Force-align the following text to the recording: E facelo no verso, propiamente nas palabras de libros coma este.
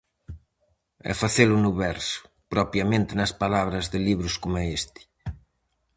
E 1.09 1.11
facelo 1.21 1.55
no 1.63 1.71
verso, 1.85 2.21
propiamente 2.53 3.11
nas 3.19 3.35
palabras 3.43 3.85
de 3.91 3.99
libros 4.07 4.33
coma 4.41 4.61
este. 4.79 5.01